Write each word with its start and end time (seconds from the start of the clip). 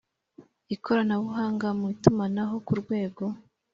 Ikoranabuhanga 0.75 1.67
mu 1.77 1.85
itumanaho 1.95 2.55
ku 2.65 2.73
rwego 2.81 3.23